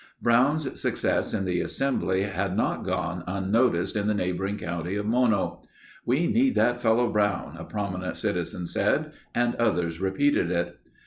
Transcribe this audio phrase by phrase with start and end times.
[0.19, 5.61] Brown's success in the Assembly had not gone unnoticed in the neighboring county of Mono.
[6.07, 10.79] "We need that fellow Brown," a prominent citizen said, and others repeated it.